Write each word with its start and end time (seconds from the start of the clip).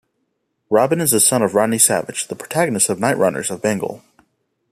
Robin 0.71 0.99
is 0.99 1.11
the 1.11 1.19
son 1.19 1.43
of 1.43 1.53
Rodney 1.53 1.77
Savage, 1.77 2.25
the 2.25 2.35
protagonist 2.35 2.89
of 2.89 2.97
"Nightrunners 2.97 3.51
of 3.51 3.61
Bengal". 3.61 4.01